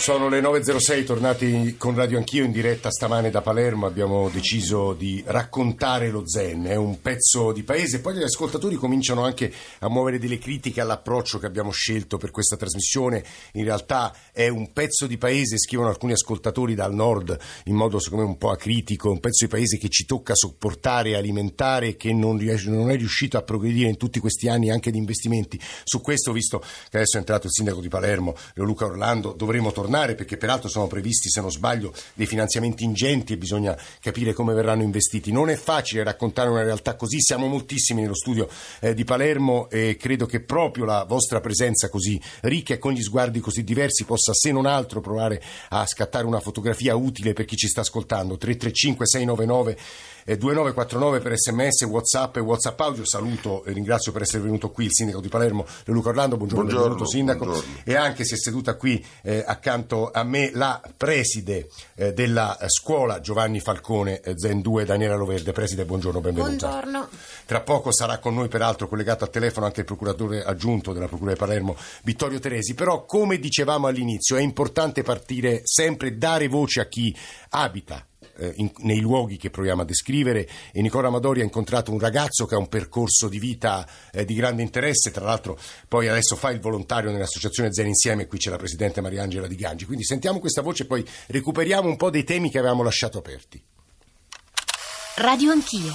[0.00, 5.22] Sono le 9.06, tornati con Radio Anch'io in diretta stamane da Palermo, abbiamo deciso di
[5.26, 10.18] raccontare lo Zen, è un pezzo di paese, poi gli ascoltatori cominciano anche a muovere
[10.18, 15.18] delle critiche all'approccio che abbiamo scelto per questa trasmissione, in realtà è un pezzo di
[15.18, 19.44] paese, scrivono alcuni ascoltatori dal nord in modo secondo me un po' acritico, un pezzo
[19.44, 23.98] di paese che ci tocca sopportare, alimentare che non, non è riuscito a progredire in
[23.98, 25.60] tutti questi anni anche di investimenti.
[25.84, 29.88] Su questo, visto che adesso è entrato il sindaco di Palermo, Luca Orlando, dovremo tornare
[29.90, 34.54] tornare perché peraltro sono previsti, se non sbaglio, dei finanziamenti ingenti e bisogna capire come
[34.54, 35.32] verranno investiti.
[35.32, 39.96] Non è facile raccontare una realtà così, siamo moltissimi nello studio eh, di Palermo e
[39.98, 44.32] credo che proprio la vostra presenza così ricca e con gli sguardi così diversi possa
[44.32, 48.36] se non altro provare a scattare una fotografia utile per chi ci sta ascoltando.
[48.36, 49.78] 335 699
[50.24, 53.04] 2949 per sms, whatsapp e whatsapp audio.
[53.04, 56.36] Saluto e ringrazio per essere venuto qui il sindaco di Palermo Luca Orlando.
[56.36, 57.44] Buongiorno, buongiorno benvenuto sindaco.
[57.44, 57.74] buongiorno.
[57.84, 63.20] e anche si è seduta qui eh, accanto a me la preside eh, della scuola
[63.20, 65.52] Giovanni Falcone eh, Zen 2 Daniela Loverde.
[65.52, 66.68] Preside buongiorno benvenuta.
[66.68, 67.08] Buongiorno.
[67.46, 71.32] Tra poco sarà con noi peraltro collegato al telefono anche il procuratore aggiunto della procura
[71.32, 72.74] di Palermo Vittorio Teresi.
[72.74, 77.14] Però come dicevamo all'inizio è importante partire sempre dare voce a chi
[77.50, 78.04] abita
[78.40, 82.46] eh, in, nei luoghi che proviamo a descrivere e Nicola Amadori ha incontrato un ragazzo
[82.46, 86.50] che ha un percorso di vita eh, di grande interesse, tra l'altro poi adesso fa
[86.50, 90.62] il volontario nell'associazione Zen Insieme, qui c'è la presidente Mariangela Di Gangi, quindi sentiamo questa
[90.62, 93.62] voce e poi recuperiamo un po' dei temi che avevamo lasciato aperti.
[95.16, 95.92] Radio Anch'io.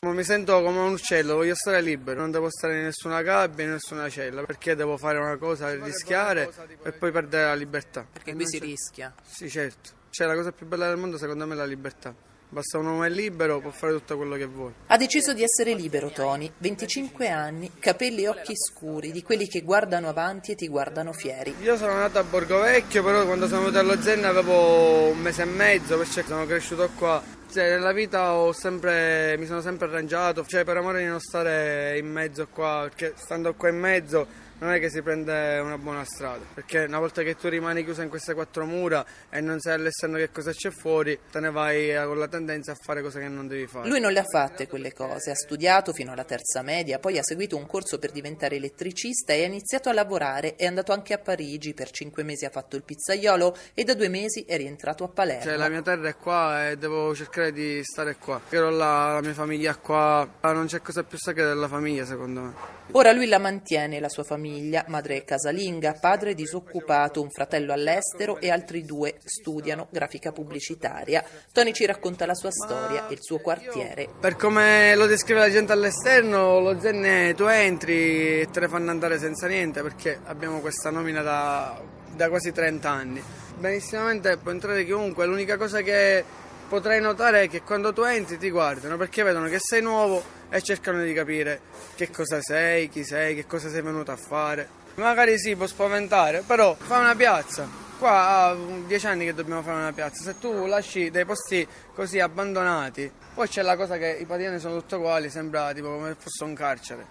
[0.00, 3.70] Mi sento come un uccello, voglio stare libero, non devo stare in nessuna gabbia, in
[3.70, 6.50] nessuna cella, perché devo fare una cosa, rischiare
[6.82, 8.06] e poi perdere la libertà.
[8.12, 9.14] Perché qui si rischia.
[9.26, 10.02] Sì, certo.
[10.14, 12.14] Cioè, la cosa più bella del mondo secondo me è la libertà.
[12.48, 14.74] Basta un uomo è libero, può fare tutto quello che vuole.
[14.86, 19.62] Ha deciso di essere libero Tony, 25 anni, capelli e occhi scuri, di quelli che
[19.62, 21.56] guardano avanti e ti guardano fieri.
[21.62, 25.42] Io sono nato a Borgo Vecchio, però quando sono venuto allo Zen avevo un mese
[25.42, 27.20] e mezzo, perché sono cresciuto qua.
[27.50, 32.06] Cioè, nella vita sempre, mi sono sempre arrangiato, cioè per amore di non stare in
[32.06, 36.44] mezzo qua, perché stando qua in mezzo non è che si prende una buona strada,
[36.54, 40.16] perché una volta che tu rimani chiuso in queste quattro mura e non sai all'esterno
[40.16, 43.46] che cosa c'è fuori, te ne vai con la tendenza a fare cose che non
[43.46, 43.88] devi fare.
[43.88, 47.22] Lui non le ha fatte quelle cose, ha studiato fino alla terza media, poi ha
[47.22, 51.18] seguito un corso per diventare elettricista e ha iniziato a lavorare, è andato anche a
[51.18, 55.08] Parigi, per cinque mesi ha fatto il pizzaiolo e da due mesi è rientrato a
[55.08, 55.42] Palermo.
[55.42, 59.20] Cioè la mia terra è qua e devo cercare di stare qua, ero là, la
[59.20, 62.54] mia famiglia è qua, non c'è cosa più sacra della famiglia secondo me.
[62.92, 64.42] Ora lui la mantiene, la sua famiglia,
[64.86, 71.24] madre è casalinga, padre disoccupato, un fratello all'estero e altri due studiano grafica pubblicitaria.
[71.52, 74.08] Tony ci racconta la sua storia e il suo quartiere.
[74.20, 78.90] Per come lo descrive la gente all'esterno, lo Zen tu entri e te ne fanno
[78.90, 81.80] andare senza niente perché abbiamo questa nomina da,
[82.14, 83.22] da quasi 30 anni.
[83.56, 88.96] Benissimamente può entrare chiunque, l'unica cosa che potrai notare che quando tu entri ti guardano
[88.96, 91.60] perché vedono che sei nuovo e cercano di capire
[91.94, 94.82] che cosa sei, chi sei, che cosa sei venuto a fare.
[94.94, 97.68] Magari sì, può spaventare, però fa una piazza.
[97.98, 100.22] Qua ha dieci anni che dobbiamo fare una piazza.
[100.22, 104.76] Se tu lasci dei posti così abbandonati, poi c'è la cosa che i patini sono
[104.76, 107.04] tutti uguali, sembra tipo come fosse un carcere.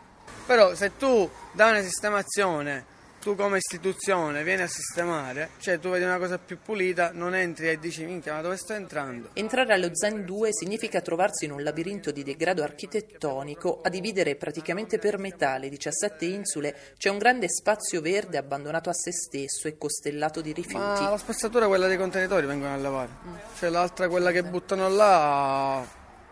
[0.45, 2.85] Però se tu dai una sistemazione
[3.23, 7.69] tu come istituzione vieni a sistemare, cioè tu vedi una cosa più pulita, non entri
[7.69, 9.29] e dici minchia ma dove sto entrando?
[9.31, 14.99] Entrare allo Zen 2 significa trovarsi in un labirinto di degrado architettonico a dividere praticamente
[14.99, 19.77] per metà le 17 insule, c'è un grande spazio verde abbandonato a se stesso e
[19.77, 21.01] costellato di rifiuti.
[21.01, 23.35] Ma la spazzatura quella dei contenitori vengono a lavare, mm.
[23.57, 25.81] cioè l'altra quella che buttano là,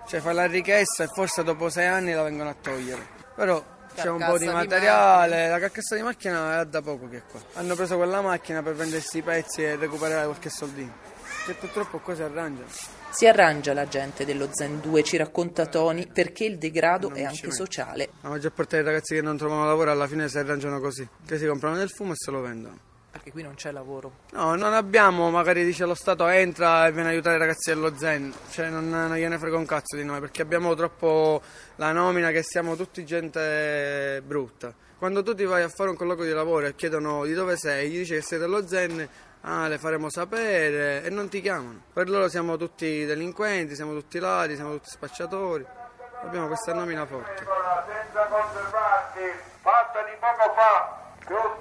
[0.07, 3.19] cioè fa la richiesta e forse dopo sei anni la vengono a togliere.
[3.33, 7.21] Però c'è un po' di materiale, la carcassa di macchina è da poco che è
[7.29, 7.39] qua.
[7.53, 10.93] Hanno preso quella macchina per vendersi i pezzi e recuperare qualche soldino.
[11.45, 12.63] Che purtroppo qua si arrangia.
[13.09, 17.51] Si arrangia la gente dello Zen 2, ci racconta Tony, perché il degrado è anche
[17.51, 18.09] sociale.
[18.21, 21.37] La maggior parte dei ragazzi che non trovano lavoro alla fine si arrangiano così, che
[21.37, 22.89] si comprano del fumo e se lo vendono.
[23.11, 24.11] Perché qui non c'è lavoro.
[24.31, 27.95] No, non abbiamo, magari dice lo Stato entra e viene a aiutare i ragazzi dello
[27.97, 31.41] Zen, cioè non, non gliene frega un cazzo di noi, perché abbiamo troppo
[31.75, 34.73] la nomina che siamo tutti gente brutta.
[34.97, 37.89] Quando tu ti vai a fare un colloquio di lavoro e chiedono di dove sei,
[37.89, 39.07] gli dici che sei dello Zen,
[39.41, 41.81] ah, le faremo sapere e non ti chiamano.
[41.91, 45.65] Per loro siamo tutti delinquenti, siamo tutti ladri, siamo tutti spacciatori.
[46.23, 47.43] Abbiamo questa nomina forte.
[47.43, 51.00] Senza conservanti, fatta di poco fa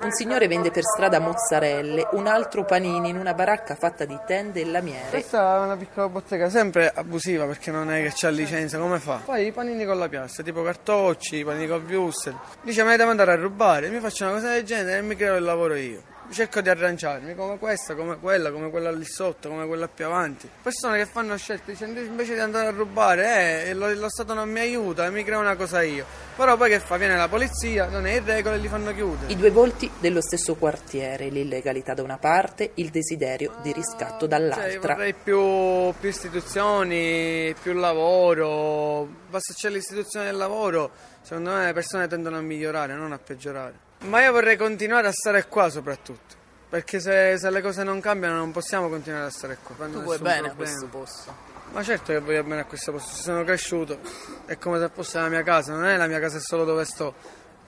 [0.03, 4.61] Un signore vende per strada mozzarelle, un altro panini in una baracca fatta di tende
[4.61, 5.11] e lamiere.
[5.11, 9.21] Questa è una piccola bottega, sempre abusiva perché non è che c'ha licenza, come fa?
[9.25, 12.37] Poi i panini con la piastra, tipo cartocci, i panini con wurstel.
[12.63, 15.37] Dice ma devo andare a rubare, mi faccio una cosa del genere e mi creo
[15.37, 19.67] il lavoro io cerco di arrangiarmi come questa, come quella, come quella lì sotto, come
[19.67, 20.49] quella più avanti.
[20.63, 24.49] Persone che fanno scelte dicendo invece di andare a rubare, eh, lo, lo, Stato non
[24.51, 26.05] mi aiuta mi crea una cosa io.
[26.37, 26.97] Però poi che fa?
[26.97, 29.33] Viene la polizia, non è in regola e li fanno chiudere.
[29.33, 34.71] I due volti dello stesso quartiere, l'illegalità da una parte, il desiderio di riscatto dall'altra.
[34.71, 39.07] Cioè, vorrei più, più istituzioni, più lavoro.
[39.29, 40.91] Basta c'è l'istituzione del lavoro,
[41.23, 43.89] secondo me le persone tendono a migliorare, non a peggiorare.
[44.01, 46.39] Ma io vorrei continuare a stare qua soprattutto.
[46.69, 49.87] Perché se, se, le cose non cambiano non possiamo continuare a stare qua.
[49.87, 50.53] Tu vuoi bene problema.
[50.53, 51.49] a questo posto?
[51.73, 54.01] Ma certo che voglio bene a questo posto, ci sono cresciuto,
[54.45, 57.15] è come se fosse la mia casa, non è la mia casa solo dove sto,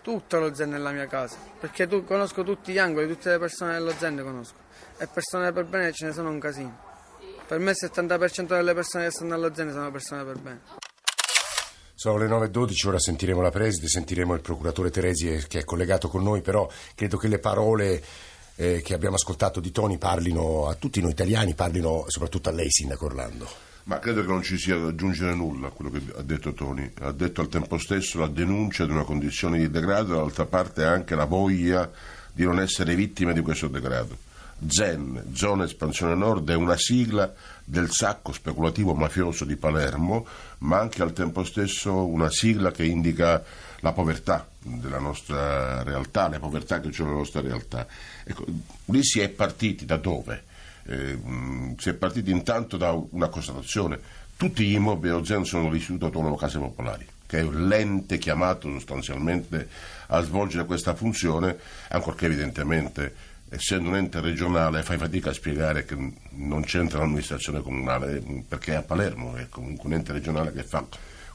[0.03, 3.39] tutto lo zen è la mia casa, perché tu, conosco tutti gli angoli, tutte le
[3.39, 4.57] persone dello zen conosco,
[4.99, 6.77] e persone per bene ce ne sono un casino.
[7.47, 10.82] Per me il 70% delle persone che stanno allo zen sono persone per bene.
[12.03, 16.25] Sono le 9.12, ora sentiremo la preside, sentiremo il procuratore Teresi che è collegato con
[16.25, 18.03] noi, però credo che le parole
[18.57, 22.67] eh, che abbiamo ascoltato di Toni parlino a tutti noi italiani, parlino soprattutto a lei,
[22.69, 23.49] Sindaco Orlando.
[23.85, 26.91] Ma credo che non ci sia da aggiungere nulla a quello che ha detto Toni.
[27.03, 31.15] Ha detto al tempo stesso la denuncia di una condizione di degrado dall'altra parte anche
[31.15, 31.89] la voglia
[32.33, 34.32] di non essere vittime di questo degrado.
[34.69, 37.33] ZEN, Zona Espansione Nord, è una sigla
[37.65, 40.27] del sacco speculativo mafioso di Palermo,
[40.59, 43.43] ma anche al tempo stesso una sigla che indica
[43.81, 47.87] la povertà della nostra realtà, la povertà che c'è nella nostra realtà.
[48.25, 48.45] Ecco,
[48.87, 50.45] lì si è partiti da dove?
[50.85, 51.19] Eh,
[51.79, 53.99] si è partiti intanto da una constatazione.
[54.37, 59.67] Tutti gli immobili dello ZEN sono l'istituto autonomo case popolari che è l'ente chiamato sostanzialmente
[60.09, 61.57] a svolgere questa funzione,
[61.89, 63.15] ancorché evidentemente
[63.53, 65.95] essendo un ente regionale fai fatica a spiegare che
[66.31, 70.87] non c'entra l'amministrazione comunale perché è a Palermo, è comunque un ente regionale che fa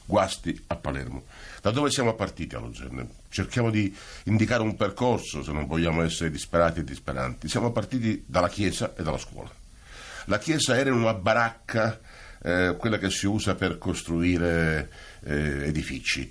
[0.04, 1.24] guasti a Palermo.
[1.62, 3.08] Da dove siamo partiti allo Zen?
[3.28, 3.94] Cerchiamo di
[4.24, 7.48] indicare un percorso se non vogliamo essere disperati e disperanti.
[7.48, 9.50] Siamo partiti dalla chiesa e dalla scuola.
[10.24, 12.00] La chiesa era una baracca,
[12.42, 14.90] eh, quella che si usa per costruire
[15.24, 16.30] eh, edifici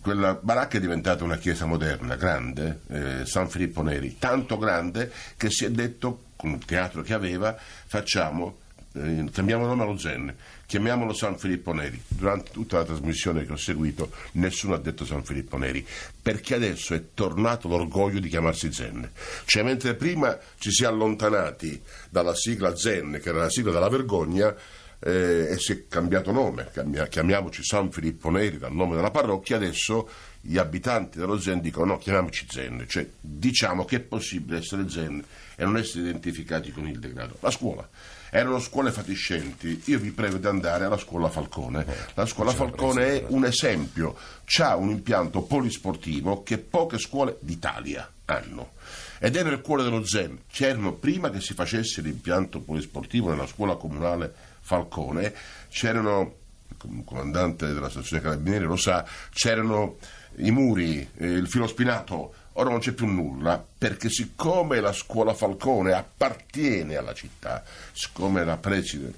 [0.00, 5.50] quella baracca è diventata una chiesa moderna, grande, eh, San Filippo Neri, tanto grande che
[5.50, 7.56] si è detto, con il teatro che aveva,
[7.86, 8.58] facciamo,
[8.94, 10.34] eh, cambiamo nome allo Zen,
[10.66, 12.02] chiamiamolo San Filippo Neri.
[12.08, 15.86] Durante tutta la trasmissione che ho seguito nessuno ha detto San Filippo Neri,
[16.20, 19.08] perché adesso è tornato l'orgoglio di chiamarsi Zen.
[19.44, 21.80] Cioè mentre prima ci si è allontanati
[22.10, 24.54] dalla sigla Zen, che era la sigla della vergogna,
[25.00, 26.70] eh, e si è cambiato nome,
[27.08, 30.08] chiamiamoci San Filippo Neri dal nome della parrocchia, adesso
[30.40, 35.22] gli abitanti dello Zen dicono no, chiamiamoci Zen, cioè diciamo che è possibile essere Zen
[35.56, 37.36] e non essere identificati con il degrado.
[37.40, 37.88] La scuola.
[38.30, 41.86] Erano scuole fatiscenti, io vi prego di andare alla scuola Falcone.
[42.14, 44.16] La scuola Falcone è un esempio,
[44.58, 48.72] ha un impianto polisportivo che poche scuole d'Italia hanno
[49.18, 50.40] ed è nel cuore dello Zen.
[50.50, 55.32] C'erano prima che si facesse l'impianto polisportivo nella scuola comunale Falcone,
[55.68, 56.34] c'erano,
[56.82, 59.98] il comandante della stazione carabinieri lo sa, c'erano
[60.38, 65.34] i muri, eh, il filo spinato, ora non c'è più nulla, perché siccome la scuola
[65.34, 69.12] Falcone appartiene alla città, siccome la preside,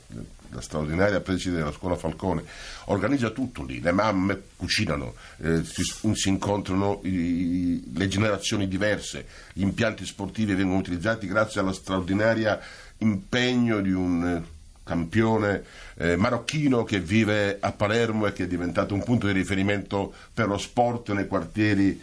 [0.51, 2.45] la straordinaria preside della scuola Falcone
[2.87, 9.63] organizza tutto lì, le mamme cucinano, eh, si, si, incontrano i, le generazioni diverse, gli
[9.63, 12.59] impianti sportivi vengono utilizzati grazie allo straordinario
[12.99, 14.45] impegno di un
[14.89, 15.63] campione
[15.97, 20.49] eh, marocchino che vive a Palermo e che è diventato un punto di riferimento per
[20.49, 22.01] lo sport nei quartieri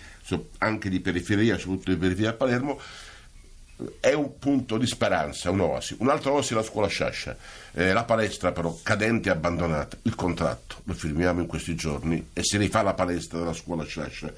[0.60, 2.80] anche di periferia, soprattutto di periferia a Palermo,
[4.00, 5.98] è un punto di speranza, un'oasi.
[6.00, 7.36] Un'altra oasi è la scuola Sciascia,
[7.74, 9.98] eh, la palestra però cadente e abbandonata.
[10.04, 14.32] Il contratto lo firmiamo in questi giorni e si rifà la palestra della scuola Sciascia.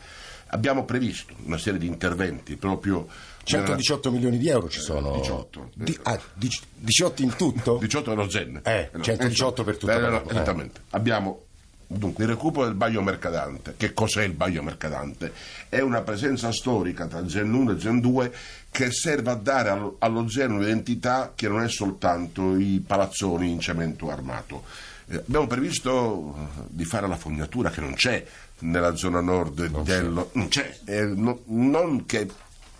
[0.50, 3.08] Abbiamo previsto una serie di interventi proprio
[3.44, 5.13] 118 milioni di euro ci sono.
[5.13, 5.72] 18.
[5.74, 7.77] Di, ah, 18 in tutto?
[7.77, 8.62] 18 nello Zen.
[8.63, 9.92] Eh, 118 per tutto.
[9.92, 10.82] Eh, no, esattamente.
[10.92, 11.46] Abbiamo
[11.89, 13.75] Dunque, il recupero del Baio Mercadante.
[13.77, 15.32] Che cos'è il Baio Mercadante?
[15.70, 18.34] È una presenza storica tra Zen 1 e Zen 2
[18.70, 23.62] che serve a dare allo, allo Zen un'identità che non è soltanto i palazzoni in
[23.62, 24.66] cemento armato.
[25.08, 28.25] Eh, abbiamo previsto eh, di fare la fognatura che non c'è
[28.60, 30.30] nella zona nord non dello...
[30.32, 30.38] C'è.
[30.38, 30.80] Non c'è.
[30.86, 32.28] Eh, no, non che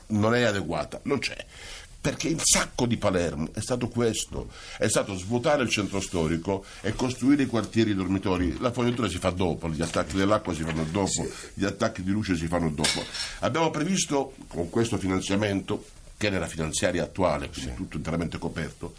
[0.08, 1.46] non è adeguata, non c'è.
[2.08, 6.94] perché il sacco di Palermo è stato questo, è stato svuotare il centro storico e
[6.94, 8.58] costruire i quartieri dormitori.
[8.60, 12.38] La fognatura si fa dopo, gli attacchi dell'acqua si fanno dopo, gli attacchi di luce
[12.38, 13.04] si fanno dopo.
[13.40, 18.96] Abbiamo previsto con questo finanziamento, che nella finanziaria attuale, quindi tutto interamente coperto,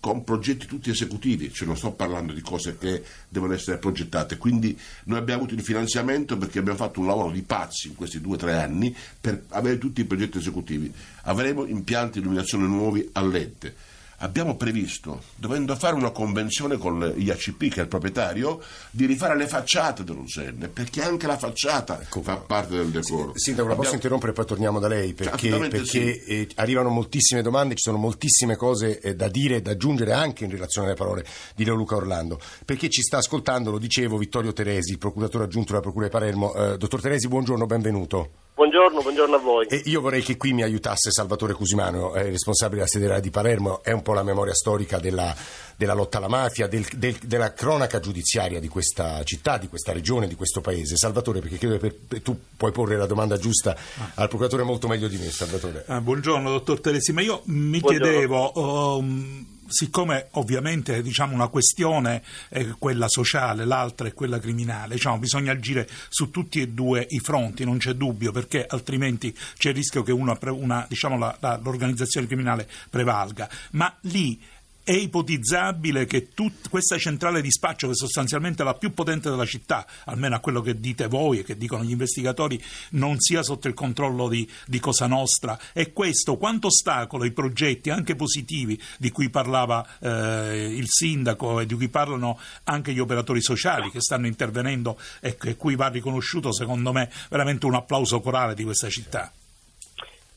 [0.00, 4.78] con progetti tutti esecutivi, cioè non sto parlando di cose che devono essere progettate, quindi
[5.04, 8.34] noi abbiamo avuto il finanziamento perché abbiamo fatto un lavoro di pazzi in questi due
[8.34, 10.92] o tre anni per avere tutti i progetti esecutivi.
[11.22, 13.74] Avremo impianti di illuminazione nuovi a LED
[14.22, 18.60] abbiamo previsto, dovendo fare una convenzione con l'IACP, che è il proprietario,
[18.90, 23.32] di rifare le facciate dello Zen, perché anche la facciata ecco, fa parte del decoro.
[23.34, 26.18] Sindaco, la posso interrompere e poi torniamo da lei, perché, perché sì.
[26.24, 30.44] eh, arrivano moltissime domande, ci sono moltissime cose eh, da dire e da aggiungere anche
[30.44, 31.24] in relazione alle parole
[31.54, 32.38] di Leo Luca Orlando.
[32.64, 36.54] Perché ci sta ascoltando, lo dicevo, Vittorio Teresi, procuratore aggiunto della Procura di Palermo.
[36.54, 38.48] Eh, dottor Teresi, buongiorno, benvenuto.
[38.60, 39.66] Buongiorno, buongiorno, a voi.
[39.68, 43.82] E io vorrei che qui mi aiutasse Salvatore Cusimano, eh, responsabile della sede di Palermo,
[43.82, 45.34] è un po' la memoria storica della,
[45.76, 50.28] della lotta alla mafia, del, del, della cronaca giudiziaria di questa città, di questa regione,
[50.28, 50.98] di questo paese.
[50.98, 54.10] Salvatore, perché credo che per, tu puoi porre la domanda giusta ah.
[54.16, 55.84] al procuratore molto meglio di me, Salvatore.
[55.86, 58.10] Ah, buongiorno, dottor Teresi, ma io mi buongiorno.
[58.10, 58.52] chiedevo...
[58.98, 65.52] Um, siccome ovviamente diciamo, una questione è quella sociale, l'altra è quella criminale, diciamo, bisogna
[65.52, 70.02] agire su tutti e due i fronti, non c'è dubbio, perché altrimenti c'è il rischio
[70.02, 73.48] che una, una, diciamo, la, la, l'organizzazione criminale prevalga.
[73.72, 74.38] Ma lì
[74.82, 79.44] è ipotizzabile che tut, questa centrale di spaccio, che è sostanzialmente la più potente della
[79.44, 83.68] città, almeno a quello che dite voi e che dicono gli investigatori, non sia sotto
[83.68, 85.58] il controllo di, di Cosa Nostra?
[85.72, 91.66] E questo quanto ostacola i progetti, anche positivi, di cui parlava eh, il sindaco e
[91.66, 96.52] di cui parlano anche gli operatori sociali che stanno intervenendo e a cui va riconosciuto,
[96.52, 99.32] secondo me, veramente un applauso corale di questa città?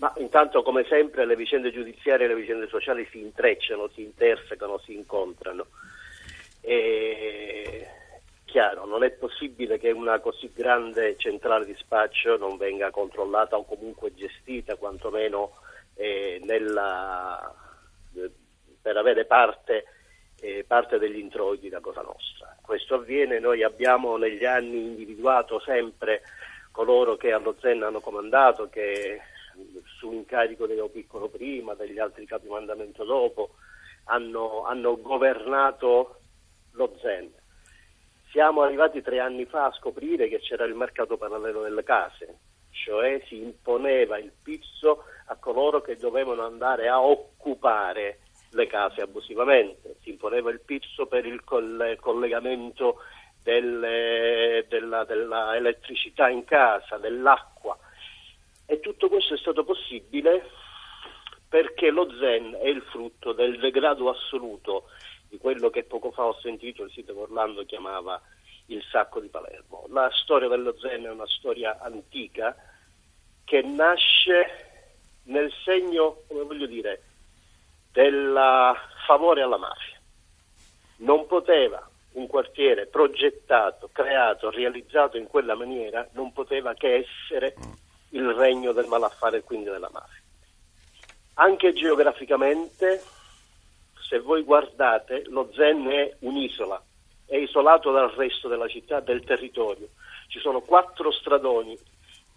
[0.03, 4.77] Ma intanto, come sempre, le vicende giudiziarie e le vicende sociali si intrecciano, si intersecano,
[4.79, 5.67] si incontrano.
[6.59, 7.87] E
[8.43, 13.63] chiaro, non è possibile che una così grande centrale di spaccio non venga controllata o
[13.63, 15.53] comunque gestita, quantomeno
[15.95, 17.55] eh, nella,
[18.81, 19.85] per avere parte,
[20.41, 22.57] eh, parte, degli introiti da Cosa Nostra.
[22.61, 26.23] Questo avviene, noi abbiamo negli anni individuato sempre
[26.71, 29.31] coloro che allo Zen hanno comandato, che
[29.97, 33.55] su incarico del piccolo prima, degli altri capi mandamento dopo,
[34.05, 36.19] hanno, hanno governato
[36.71, 37.31] lo Zen.
[38.31, 42.39] Siamo arrivati tre anni fa a scoprire che c'era il mercato parallelo delle case,
[42.71, 48.19] cioè si imponeva il pizzo a coloro che dovevano andare a occupare
[48.51, 52.97] le case abusivamente, si imponeva il pizzo per il collegamento
[53.43, 55.57] delle, della, della
[56.29, 57.77] in casa, dell'acqua,
[58.65, 60.49] e tutto questo è stato possibile
[61.47, 64.89] perché lo Zen è il frutto del degrado assoluto
[65.29, 68.21] di quello che poco fa ho sentito il sito Orlando chiamava
[68.67, 69.85] il sacco di Palermo.
[69.89, 72.55] La storia dello Zen è una storia antica
[73.43, 74.71] che nasce
[75.23, 77.03] nel segno, come voglio dire,
[77.91, 78.73] del
[79.05, 79.99] favore alla mafia.
[80.97, 87.55] Non poteva un quartiere progettato, creato, realizzato in quella maniera, non poteva che essere
[88.13, 90.21] il regno del malaffare e quindi della mafia.
[91.35, 93.03] Anche geograficamente,
[94.07, 96.81] se voi guardate, lo Zen è un'isola,
[97.25, 99.89] è isolato dal resto della città, del territorio.
[100.27, 101.77] Ci sono quattro stradoni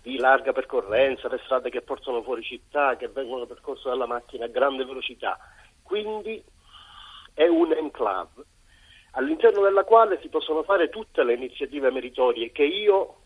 [0.02, 4.48] di larga percorrenza, le strade che portano fuori città, che vengono percorse dalla macchina a
[4.48, 5.38] grande velocità.
[5.82, 6.42] Quindi
[7.34, 8.44] è un enclave
[9.12, 13.16] all'interno della quale si possono fare tutte le iniziative meritorie che io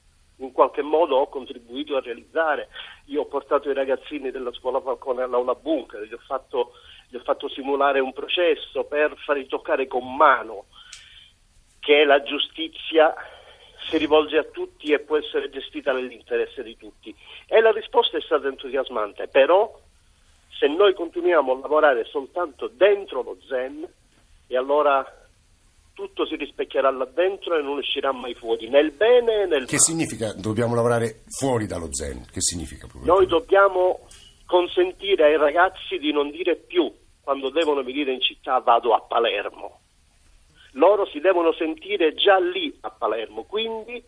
[0.40, 2.68] in qualche modo ho contribuito a realizzare.
[3.06, 6.72] Io ho portato i ragazzini della scuola Falcone all'aula bunker, gli ho fatto,
[7.08, 10.66] gli ho fatto simulare un processo per farli toccare con mano
[11.78, 13.14] che la giustizia
[13.88, 17.14] si rivolge a tutti e può essere gestita nell'interesse di tutti.
[17.46, 19.78] E la risposta è stata entusiasmante, però
[20.50, 23.88] se noi continuiamo a lavorare soltanto dentro lo Zen,
[24.46, 25.19] e allora
[25.92, 29.66] tutto si rispecchierà là dentro e non uscirà mai fuori, nel bene e nel male.
[29.66, 32.26] Che significa dobbiamo lavorare fuori dallo zen?
[32.30, 32.86] Che significa?
[33.02, 34.06] Noi dobbiamo
[34.46, 39.80] consentire ai ragazzi di non dire più quando devono venire in città vado a Palermo.
[40.72, 44.02] Loro si devono sentire già lì a Palermo, quindi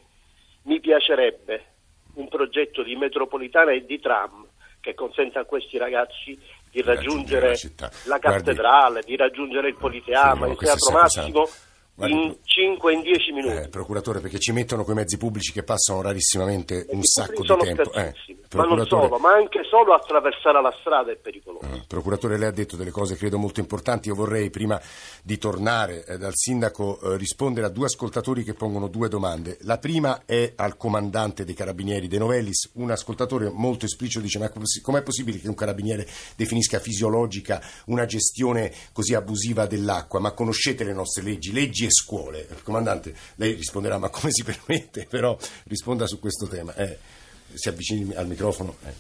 [0.63, 1.67] mi piacerebbe
[2.15, 4.47] un progetto di metropolitana e di tram
[4.81, 6.39] che consenta a questi ragazzi
[6.71, 11.49] di raggiungere, la, la, cattedrale, Guardi, di raggiungere il Politeama, il Teatro Massimo
[11.97, 13.55] in 5 in 10 minuti.
[13.55, 17.93] Eh, procuratore, perché ci mettono quei mezzi pubblici che passano rarissimamente un sacco di tempo.
[17.93, 18.15] Eh,
[18.55, 21.67] Ma non solo, ma anche solo attraversare la strada è pericoloso.
[21.75, 24.09] Il procuratore, lei ha detto delle cose credo molto importanti.
[24.09, 24.81] Io vorrei, prima
[25.23, 29.59] di tornare eh, dal sindaco, eh, rispondere a due ascoltatori che pongono due domande.
[29.63, 32.71] La prima è al comandante dei carabinieri De Novellis.
[32.75, 34.51] Un ascoltatore molto esplicito dice: Ma
[34.83, 36.07] com'è possibile che un carabiniere
[36.37, 40.21] definisca fisiologica una gestione così abusiva dell'acqua?
[40.21, 42.49] Ma conoscete le nostre leggi, leggi e scuole?
[42.63, 45.07] Comandante, lei risponderà: Ma come si permette?
[45.11, 46.75] Però risponda su questo tema.
[46.77, 47.21] Eh
[47.55, 48.77] si avvicini al microfono.
[48.85, 48.93] Eh.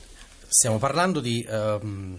[0.48, 2.18] Stiamo parlando di um,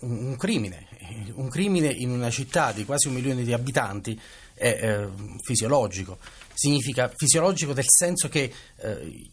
[0.00, 0.86] un crimine,
[1.34, 4.18] un crimine in una città di quasi un milione di abitanti
[4.54, 5.08] è eh,
[5.42, 6.18] fisiologico,
[6.54, 9.28] significa fisiologico nel senso che eh,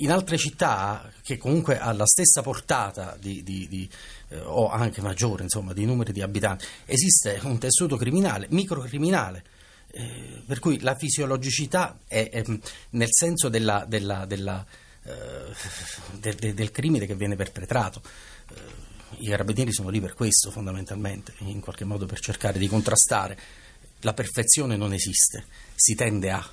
[0.00, 3.88] in altre città che comunque ha la stessa portata di, di, di,
[4.30, 9.44] eh, o anche maggiore insomma, di numeri di abitanti, esiste un tessuto criminale, microcriminale.
[9.98, 12.44] Eh, per cui la fisiologicità è, è
[12.90, 14.64] nel senso della, della, della
[15.02, 15.10] eh,
[16.20, 18.00] del, del, del, crimine che viene perpetrato.
[18.54, 18.86] Eh,
[19.24, 23.36] I carabinieri sono lì per questo fondamentalmente, in qualche modo per cercare di contrastare.
[24.02, 26.48] La perfezione non esiste, si tende a,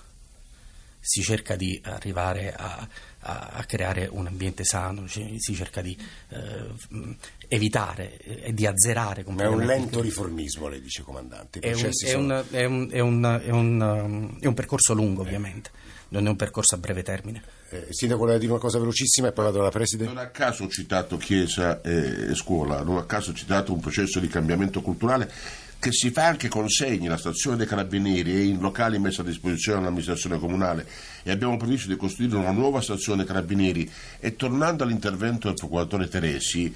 [1.08, 2.88] si cerca di arrivare a,
[3.20, 5.96] a, a creare un ambiente sano, si cerca di
[6.30, 6.66] eh,
[7.48, 11.60] evitare e di azzerare Ma è un lento riformismo, lei dice comandante.
[11.60, 15.70] È un, è, un, è, un, è, un, è un percorso lungo ovviamente,
[16.08, 17.44] non è un percorso a breve termine.
[17.70, 20.12] Eh, Sindaco, voleva dire una cosa velocissima e poi vado alla Presidente.
[20.12, 23.80] Non a caso ho citato Chiesa e, e scuola, non a caso ho citato un
[23.80, 25.32] processo di cambiamento culturale
[25.86, 29.24] che si fa anche con segni, la stazione dei carabinieri è in locali messi a
[29.24, 30.84] disposizione dall'amministrazione comunale
[31.22, 33.88] e abbiamo previsto di costruire una nuova stazione dei carabinieri
[34.20, 36.74] e tornando all'intervento del procuratore Teresi,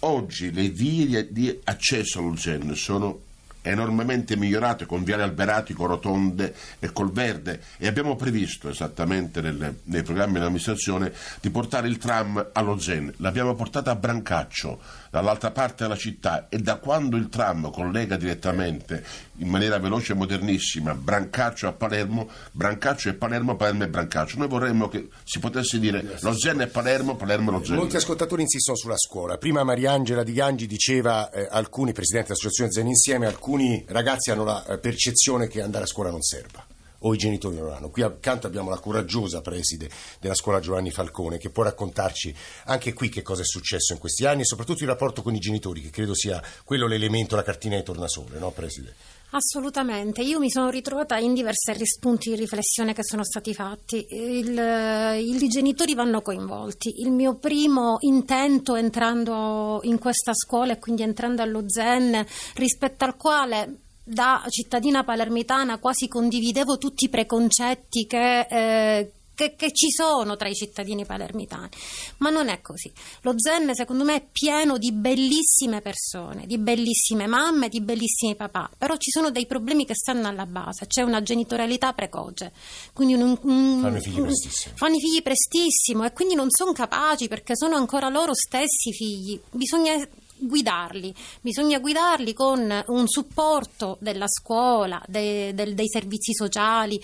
[0.00, 3.22] oggi le vie di accesso all'Uzen sono
[3.64, 10.02] enormemente migliorato con viale alberatico, rotonde e col verde e abbiamo previsto esattamente nelle, nei
[10.02, 13.12] programmi dell'amministrazione di portare il tram allo Zen.
[13.16, 14.80] L'abbiamo portata a Brancaccio,
[15.14, 19.04] dall'altra parte della città e da quando il tram collega direttamente
[19.38, 24.38] in maniera veloce e modernissima Brancaccio a Palermo, Brancaccio e Palermo, Palermo e Brancaccio.
[24.38, 27.76] Noi vorremmo che si potesse dire lo Zen è Palermo, Palermo è lo Zen.
[27.76, 29.38] Molti ascoltatori insistono sulla scuola.
[29.38, 34.44] Prima Mariangela Di Gangi diceva eh, alcuni presidenti dell'associazione Zen Insieme, alcuni alcuni ragazzi hanno
[34.44, 36.64] la eh, percezione che andare a scuola non serva
[37.06, 37.90] o i genitori non hanno.
[37.90, 42.34] Qui accanto abbiamo la coraggiosa preside della scuola Giovanni Falcone che può raccontarci
[42.66, 45.38] anche qui che cosa è successo in questi anni e soprattutto il rapporto con i
[45.38, 48.94] genitori, che credo sia quello l'elemento, la cartina di tornasole, no preside?
[49.30, 54.06] Assolutamente, io mi sono ritrovata in diversi spunti di riflessione che sono stati fatti.
[54.08, 57.00] Il, I genitori vanno coinvolti.
[57.00, 62.24] Il mio primo intento entrando in questa scuola e quindi entrando allo Zen,
[62.54, 69.72] rispetto al quale da cittadina palermitana quasi condividevo tutti i preconcetti che, eh, che, che,
[69.72, 71.70] ci sono tra i cittadini palermitani,
[72.18, 72.92] ma non è così.
[73.22, 78.70] Lo Zen secondo me è pieno di bellissime persone, di bellissime mamme, di bellissimi papà,
[78.76, 82.52] però ci sono dei problemi che stanno alla base, c'è una genitorialità precoce,
[82.92, 84.74] quindi un, un, fanno i figli prestissimo.
[84.76, 89.40] Fanno i figli prestissimo e quindi non sono capaci perché sono ancora loro stessi figli,
[89.50, 89.96] bisogna
[90.36, 97.00] guidarli, bisogna guidarli con un supporto della scuola, dei, del, dei servizi sociali,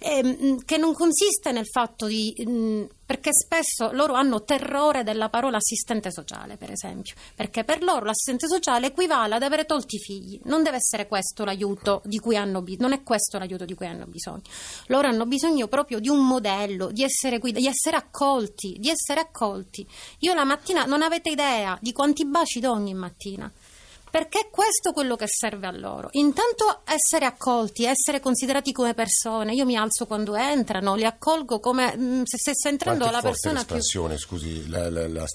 [0.00, 2.34] ehm, che non consiste nel fatto di...
[2.36, 7.82] Mh, mm, perché spesso loro hanno terrore della parola assistente sociale, per esempio, perché per
[7.82, 12.18] loro l'assistente sociale equivale ad avere tolti i figli, non deve essere questo l'aiuto di
[12.18, 14.42] cui hanno bisogno, non è questo l'aiuto di cui hanno bisogno.
[14.86, 19.20] Loro hanno bisogno proprio di un modello, di essere, guida, di essere accolti, di essere
[19.20, 19.86] accolti.
[20.20, 23.50] Io la mattina non avete idea di quanti baci do ogni mattina
[24.14, 26.08] perché questo è quello che serve a loro.
[26.12, 29.54] Intanto essere accolti, essere considerati come persone.
[29.54, 33.80] Io mi alzo quando entrano, li accolgo come mm, se stesse entrando la persona più...
[34.16, 35.26] scusi, la, la, la,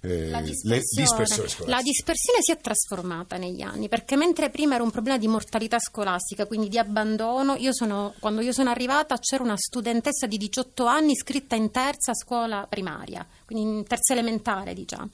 [0.00, 1.04] eh, la dispersione.
[1.04, 5.28] dispersione la dispersione si è trasformata negli anni, perché mentre prima era un problema di
[5.28, 10.38] mortalità scolastica, quindi di abbandono, io sono, quando io sono arrivata c'era una studentessa di
[10.38, 15.10] 18 anni iscritta in terza scuola primaria, quindi in terza elementare, diciamo.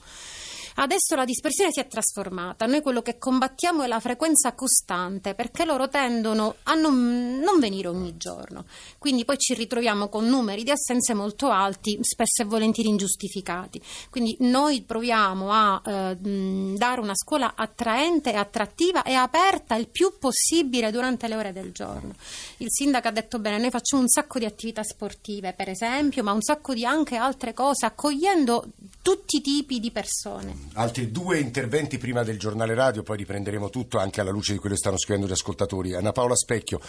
[0.77, 5.63] Adesso la dispersione si è trasformata, noi quello che combattiamo è la frequenza costante perché
[5.63, 8.65] loro tendono a non, non venire ogni giorno,
[8.97, 13.81] quindi poi ci ritroviamo con numeri di assenze molto alti, spesso e volentieri ingiustificati.
[14.09, 20.91] Quindi noi proviamo a eh, dare una scuola attraente, attrattiva e aperta il più possibile
[20.91, 22.13] durante le ore del giorno.
[22.57, 26.33] Il sindaco ha detto bene, noi facciamo un sacco di attività sportive per esempio, ma
[26.33, 28.65] un sacco di anche altre cose, accogliendo
[29.01, 30.64] tutti i tipi di persone.
[30.73, 34.75] Altri due interventi prima del giornale radio, poi riprenderemo tutto anche alla luce di quello
[34.75, 35.93] che stanno scrivendo gli ascoltatori.
[35.93, 36.81] Anna Paola Specchio,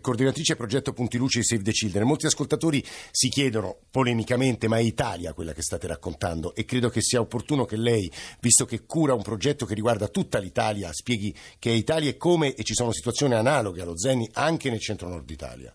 [0.00, 2.06] coordinatrice progetto Punti Luce di Save the Children.
[2.06, 6.54] Molti ascoltatori si chiedono polemicamente, ma è Italia quella che state raccontando?
[6.54, 10.38] E credo che sia opportuno che lei, visto che cura un progetto che riguarda tutta
[10.38, 14.70] l'Italia, spieghi che è Italia e come e ci sono situazioni analoghe allo Zeni anche
[14.70, 15.74] nel centro-nord Italia.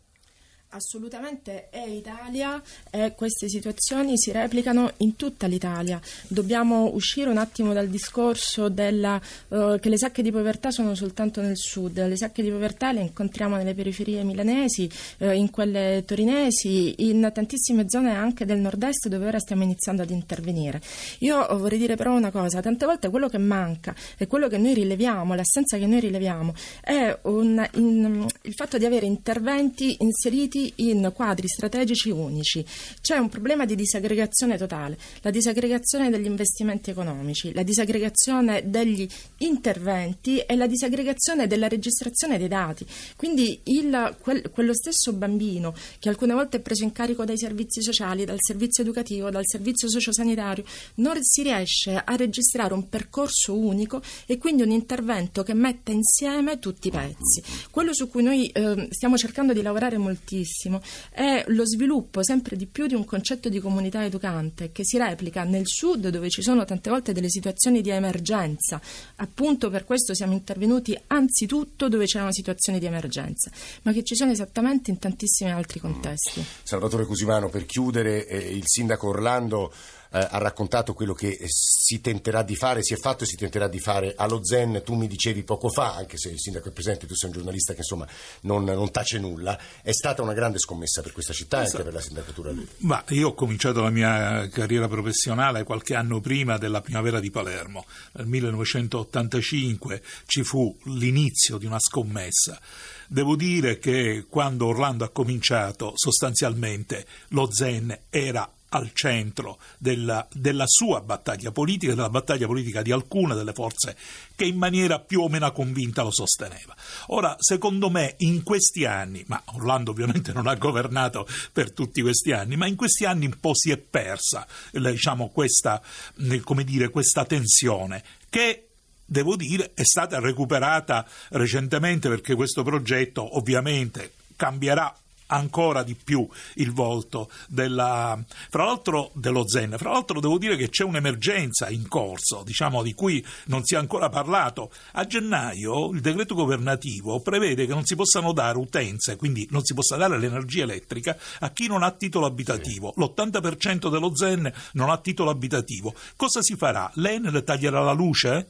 [0.73, 5.99] Assolutamente è Italia e queste situazioni si replicano in tutta l'Italia.
[6.29, 11.41] Dobbiamo uscire un attimo dal discorso della, uh, che le sacche di povertà sono soltanto
[11.41, 12.07] nel sud.
[12.07, 17.89] Le sacche di povertà le incontriamo nelle periferie milanesi, uh, in quelle torinesi, in tantissime
[17.89, 20.81] zone anche del nord-est dove ora stiamo iniziando ad intervenire.
[21.19, 24.73] Io vorrei dire però una cosa, tante volte quello che manca e quello che noi
[24.73, 31.11] rileviamo, l'assenza che noi rileviamo, è un, in, il fatto di avere interventi inseriti in
[31.13, 32.65] quadri strategici unici.
[33.01, 40.39] C'è un problema di disaggregazione totale, la disaggregazione degli investimenti economici, la disaggregazione degli interventi
[40.39, 42.85] e la disaggregazione della registrazione dei dati.
[43.15, 47.81] Quindi il, quel, quello stesso bambino che alcune volte è preso in carico dai servizi
[47.81, 50.63] sociali, dal servizio educativo, dal servizio sociosanitario,
[50.95, 56.59] non si riesce a registrare un percorso unico e quindi un intervento che metta insieme
[56.59, 57.41] tutti i pezzi.
[57.69, 62.57] Quello su cui noi eh, stiamo cercando di lavorare moltissimo tantissimo è lo sviluppo sempre
[62.57, 66.41] di più di un concetto di comunità educante che si replica nel sud dove ci
[66.41, 68.79] sono tante volte delle situazioni di emergenza.
[69.15, 73.49] Appunto per questo siamo intervenuti anzitutto dove c'erano situazioni di emergenza,
[73.83, 76.43] ma che ci sono esattamente in tantissimi altri contesti.
[76.63, 79.71] Salvatore Cusimano, per chiudere, eh, il sindaco Orlando
[80.11, 83.67] eh, ha raccontato quello che si tenterà di fare, si è fatto e si tenterà
[83.67, 84.81] di fare allo Zen.
[84.83, 87.73] Tu mi dicevi poco fa, anche se il sindaco è presente, tu sei un giornalista
[87.73, 88.07] che insomma
[88.41, 91.93] non, non tace nulla, è stata una grande scommessa per questa città e anche per
[91.93, 92.67] la sindacatura lì.
[92.77, 97.85] Ma io ho cominciato la mia carriera professionale qualche anno prima della primavera di Palermo.
[98.13, 102.59] Nel 1985 ci fu l'inizio di una scommessa.
[103.07, 110.65] Devo dire che quando Orlando ha cominciato, sostanzialmente lo Zen era al centro della, della,
[110.67, 113.97] sua battaglia politica, della battaglia politica di alcune delle forze
[114.35, 116.75] che in maniera più o meno convinta lo sosteneva.
[117.07, 122.31] Ora, secondo me, in questi anni, ma Orlando ovviamente non ha governato per tutti questi
[122.31, 125.81] anni, ma in questi anni un po' si è persa diciamo, questa,
[126.15, 128.67] dire, questa tensione che
[129.05, 134.95] devo dire è stata recuperata recentemente perché questo progetto ovviamente cambierà
[135.31, 139.75] ancora di più il volto della, fra l'altro dello Zen.
[139.77, 143.77] Fra l'altro devo dire che c'è un'emergenza in corso, diciamo di cui non si è
[143.77, 144.71] ancora parlato.
[144.93, 149.73] A gennaio il decreto governativo prevede che non si possano dare utenze, quindi non si
[149.73, 152.93] possa dare l'energia elettrica a chi non ha titolo abitativo.
[152.97, 155.93] L'80% dello Zen non ha titolo abitativo.
[156.15, 156.91] Cosa si farà?
[156.95, 158.47] L'Enel taglierà la luce?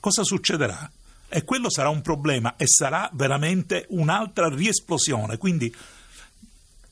[0.00, 0.90] Cosa succederà?
[1.28, 5.36] E quello sarà un problema e sarà veramente un'altra riesplosione.
[5.38, 5.74] Quindi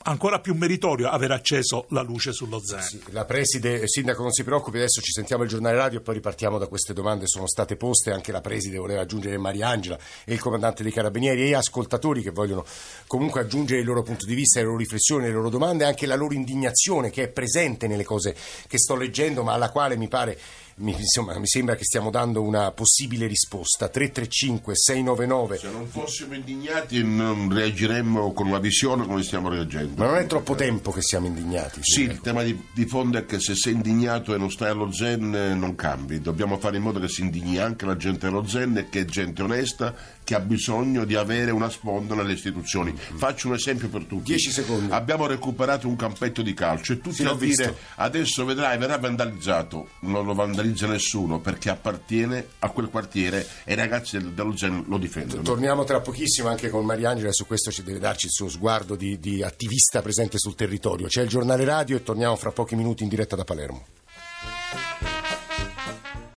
[0.04, 2.82] ancora più meritorio aver acceso la luce sullo Zen.
[2.82, 6.14] Sì, la preside, sindaco non si preoccupi, adesso ci sentiamo il giornale radio e poi
[6.14, 10.40] ripartiamo da queste domande, sono state poste, anche la preside voleva aggiungere Mariangela e il
[10.40, 12.64] comandante dei carabinieri e ascoltatori che vogliono
[13.06, 16.16] comunque aggiungere il loro punto di vista, le loro riflessioni, le loro domande, anche la
[16.16, 18.34] loro indignazione che è presente nelle cose
[18.66, 20.38] che sto leggendo ma alla quale mi pare
[20.76, 23.88] mi, insomma, mi sembra che stiamo dando una possibile risposta.
[23.88, 25.58] 335 699.
[25.58, 30.02] Se non fossimo indignati non reagiremmo con una visione come stiamo reagendo.
[30.02, 31.80] Ma non è troppo tempo che siamo indignati.
[31.82, 34.92] Sì, il tema di, di, fondo è che se sei indignato e non stai allo
[34.92, 36.20] zen eh, non cambi.
[36.20, 39.04] Dobbiamo fare in modo che si indigni anche la gente allo zen e che è
[39.04, 42.92] gente onesta che ha bisogno di avere una sponda nelle istituzioni.
[42.92, 43.16] Mm.
[43.16, 44.24] Faccio un esempio per tutti.
[44.24, 44.92] 10 secondi.
[44.92, 47.76] Abbiamo recuperato un campetto di calcio e tutti sì, a dire visto.
[47.96, 49.88] adesso vedrai verrà vandalizzato.
[50.00, 54.98] Non lo vandalizza nessuno perché appartiene a quel quartiere e i ragazzi dello Zen lo
[54.98, 55.42] difendono.
[55.42, 59.18] Torniamo tra pochissimo anche con Mariangela, su questo ci deve darci il suo sguardo di,
[59.20, 61.06] di attivista presente sul territorio.
[61.06, 63.84] C'è il giornale radio e torniamo fra pochi minuti in diretta da Palermo.